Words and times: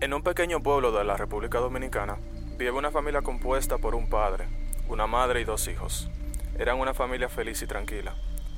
En 0.00 0.14
un 0.14 0.22
pequeño 0.22 0.62
pueblo 0.62 0.92
de 0.92 1.04
la 1.04 1.18
República 1.18 1.58
Dominicana 1.58 2.16
vive 2.56 2.70
una 2.70 2.90
familia 2.90 3.20
compuesta 3.20 3.76
por 3.76 3.94
un 3.94 4.08
padre, 4.08 4.48
una 4.88 5.06
madre 5.06 5.42
y 5.42 5.44
dos 5.44 5.68
hijos. 5.68 6.08
Eran 6.58 6.80
una 6.80 6.94
familia 6.94 7.28
feliz 7.28 7.60
y 7.60 7.66
tranquila, 7.66 8.14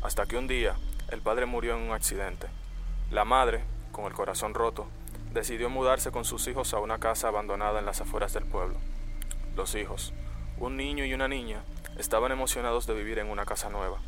hasta 0.00 0.26
que 0.26 0.36
un 0.36 0.46
día 0.46 0.76
el 1.08 1.22
padre 1.22 1.46
murió 1.46 1.74
en 1.74 1.82
un 1.82 1.90
accidente. 1.90 2.46
La 3.10 3.24
madre, 3.24 3.64
con 3.90 4.04
el 4.04 4.12
corazón 4.12 4.54
roto, 4.54 4.86
decidió 5.32 5.68
mudarse 5.68 6.12
con 6.12 6.24
sus 6.24 6.46
hijos 6.46 6.72
a 6.72 6.78
una 6.78 7.00
casa 7.00 7.26
abandonada 7.26 7.80
en 7.80 7.86
las 7.86 8.00
afueras 8.00 8.32
del 8.32 8.46
pueblo. 8.46 8.76
Los 9.56 9.74
hijos, 9.74 10.14
un 10.60 10.76
niño 10.76 11.04
y 11.04 11.14
una 11.14 11.26
niña, 11.26 11.64
estaban 11.98 12.30
emocionados 12.30 12.86
de 12.86 12.94
vivir 12.94 13.18
en 13.18 13.26
una 13.26 13.44
casa 13.44 13.70
nueva. 13.70 13.98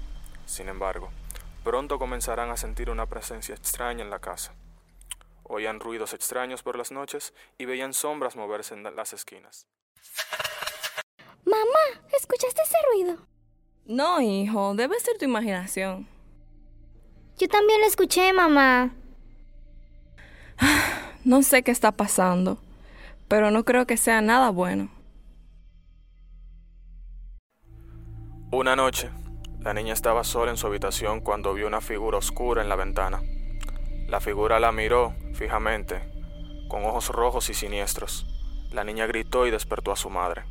Sin 0.44 0.68
embargo, 0.68 1.10
pronto 1.64 1.98
comenzarán 1.98 2.50
a 2.50 2.56
sentir 2.56 2.88
una 2.88 3.06
presencia 3.06 3.56
extraña 3.56 4.04
en 4.04 4.10
la 4.10 4.20
casa. 4.20 4.52
Oían 5.48 5.80
ruidos 5.80 6.12
extraños 6.12 6.62
por 6.62 6.76
las 6.76 6.90
noches 6.90 7.32
y 7.58 7.64
veían 7.64 7.94
sombras 7.94 8.36
moverse 8.36 8.74
en 8.74 8.82
las 8.82 9.12
esquinas. 9.12 9.66
Mamá, 11.44 12.02
¿escuchaste 12.12 12.62
ese 12.62 12.76
ruido? 12.92 13.26
No, 13.84 14.20
hijo, 14.20 14.74
debe 14.74 14.98
ser 14.98 15.16
tu 15.16 15.24
imaginación. 15.24 16.08
Yo 17.38 17.48
también 17.48 17.80
lo 17.80 17.86
escuché, 17.86 18.32
mamá. 18.32 18.94
No 21.24 21.42
sé 21.42 21.64
qué 21.64 21.72
está 21.72 21.90
pasando, 21.90 22.58
pero 23.26 23.50
no 23.50 23.64
creo 23.64 23.84
que 23.84 23.96
sea 23.96 24.20
nada 24.20 24.50
bueno. 24.50 24.88
Una 28.52 28.76
noche, 28.76 29.10
la 29.58 29.74
niña 29.74 29.92
estaba 29.92 30.22
sola 30.22 30.52
en 30.52 30.56
su 30.56 30.68
habitación 30.68 31.20
cuando 31.20 31.52
vio 31.52 31.66
una 31.66 31.80
figura 31.80 32.18
oscura 32.18 32.62
en 32.62 32.68
la 32.68 32.76
ventana. 32.76 33.20
La 34.06 34.20
figura 34.20 34.60
la 34.60 34.70
miró 34.70 35.16
fijamente, 35.36 36.00
con 36.68 36.84
ojos 36.84 37.10
rojos 37.10 37.48
y 37.50 37.54
siniestros. 37.54 38.26
La 38.72 38.82
niña 38.82 39.06
gritó 39.06 39.46
y 39.46 39.50
despertó 39.50 39.92
a 39.92 39.96
su 39.96 40.10
madre. 40.10 40.44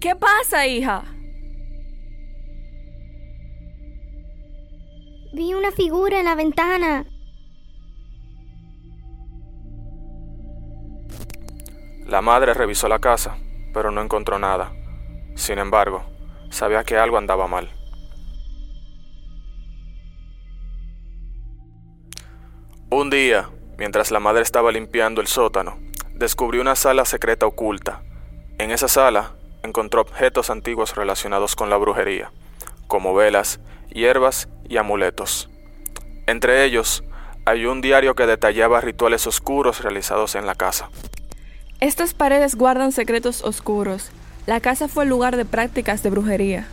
¿Qué 0.00 0.16
pasa, 0.16 0.66
hija? 0.66 1.04
Vi 5.32 5.52
una 5.54 5.70
figura 5.70 6.18
en 6.18 6.24
la 6.24 6.34
ventana. 6.34 7.04
La 12.06 12.22
madre 12.22 12.54
revisó 12.54 12.88
la 12.88 12.98
casa, 12.98 13.36
pero 13.72 13.90
no 13.90 14.00
encontró 14.00 14.38
nada. 14.38 14.72
Sin 15.36 15.58
embargo, 15.58 16.04
sabía 16.50 16.82
que 16.82 16.96
algo 16.96 17.18
andaba 17.18 17.46
mal. 17.46 17.79
Un 22.92 23.08
día, 23.08 23.48
mientras 23.78 24.10
la 24.10 24.18
madre 24.18 24.42
estaba 24.42 24.72
limpiando 24.72 25.20
el 25.20 25.28
sótano, 25.28 25.78
descubrió 26.12 26.60
una 26.60 26.74
sala 26.74 27.04
secreta 27.04 27.46
oculta. 27.46 28.02
En 28.58 28.72
esa 28.72 28.88
sala 28.88 29.36
encontró 29.62 30.00
objetos 30.00 30.50
antiguos 30.50 30.96
relacionados 30.96 31.54
con 31.54 31.70
la 31.70 31.76
brujería, 31.76 32.32
como 32.88 33.14
velas, 33.14 33.60
hierbas 33.90 34.48
y 34.68 34.76
amuletos. 34.76 35.48
Entre 36.26 36.64
ellos, 36.64 37.04
hay 37.44 37.64
un 37.64 37.80
diario 37.80 38.16
que 38.16 38.26
detallaba 38.26 38.80
rituales 38.80 39.24
oscuros 39.28 39.84
realizados 39.84 40.34
en 40.34 40.44
la 40.44 40.56
casa. 40.56 40.90
Estas 41.78 42.12
paredes 42.12 42.56
guardan 42.56 42.90
secretos 42.90 43.44
oscuros. 43.44 44.10
La 44.46 44.58
casa 44.58 44.88
fue 44.88 45.04
el 45.04 45.10
lugar 45.10 45.36
de 45.36 45.44
prácticas 45.44 46.02
de 46.02 46.10
brujería. 46.10 46.66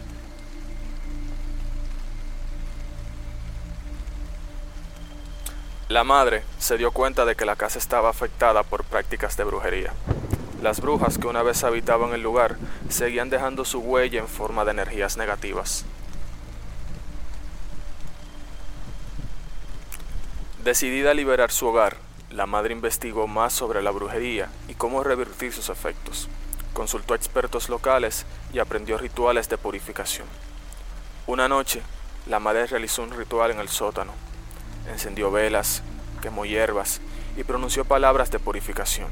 La 5.90 6.04
madre 6.04 6.44
se 6.60 6.78
dio 6.78 6.92
cuenta 6.92 7.24
de 7.24 7.38
que 7.38 7.46
la 7.46 7.56
casa 7.56 7.80
estaba 7.80 8.10
afectada 8.10 8.64
por 8.64 8.84
prácticas 8.84 9.38
de 9.38 9.46
brujería. 9.46 9.94
Las 10.62 10.82
brujas 10.82 11.18
que 11.18 11.28
una 11.28 11.44
vez 11.44 11.64
habitaban 11.64 12.14
el 12.14 12.22
lugar 12.22 12.58
seguían 12.90 13.30
dejando 13.30 13.64
su 13.64 13.80
huella 13.80 14.20
en 14.20 14.28
forma 14.28 14.66
de 14.66 14.72
energías 14.72 15.16
negativas. 15.16 15.86
Decidida 20.62 21.12
a 21.12 21.14
liberar 21.14 21.52
su 21.52 21.68
hogar, 21.68 21.96
la 22.32 22.46
madre 22.46 22.74
investigó 22.74 23.26
más 23.28 23.54
sobre 23.54 23.82
la 23.82 23.92
brujería 23.92 24.50
y 24.68 24.74
cómo 24.74 25.06
revertir 25.06 25.54
sus 25.54 25.70
efectos. 25.70 26.28
Consultó 26.74 27.14
a 27.14 27.18
expertos 27.18 27.70
locales 27.70 28.26
y 28.52 28.60
aprendió 28.60 28.98
rituales 28.98 29.48
de 29.48 29.58
purificación. 29.58 30.28
Una 31.28 31.48
noche, 31.48 31.82
la 32.26 32.42
madre 32.42 32.68
realizó 32.68 33.04
un 33.04 33.12
ritual 33.12 33.52
en 33.52 33.62
el 33.62 33.70
sótano 33.70 34.27
encendió 34.90 35.32
velas, 35.32 35.84
quemó 36.22 36.46
hierbas 36.46 37.02
y 37.36 37.44
pronunció 37.44 37.86
palabras 37.86 38.32
de 38.32 38.40
purificación. 38.40 39.08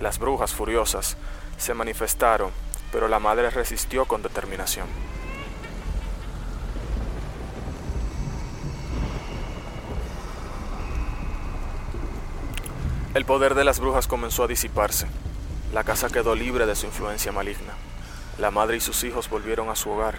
Las 0.00 0.18
brujas 0.18 0.54
furiosas 0.54 1.16
se 1.56 1.74
manifestaron, 1.74 2.50
pero 2.92 3.08
la 3.08 3.18
madre 3.18 3.50
resistió 3.50 4.04
con 4.04 4.22
determinación. 4.22 4.86
El 13.14 13.24
poder 13.24 13.54
de 13.54 13.64
las 13.64 13.80
brujas 13.80 14.06
comenzó 14.06 14.44
a 14.44 14.46
disiparse. 14.46 15.08
La 15.72 15.82
casa 15.82 16.08
quedó 16.08 16.36
libre 16.36 16.66
de 16.66 16.76
su 16.76 16.86
influencia 16.86 17.32
maligna. 17.32 17.74
La 18.38 18.52
madre 18.52 18.76
y 18.76 18.80
sus 18.80 19.02
hijos 19.02 19.28
volvieron 19.28 19.68
a 19.70 19.74
su 19.74 19.90
hogar, 19.90 20.18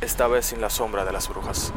esta 0.00 0.28
vez 0.28 0.46
sin 0.46 0.60
la 0.60 0.70
sombra 0.70 1.04
de 1.04 1.12
las 1.12 1.28
brujas. 1.28 1.72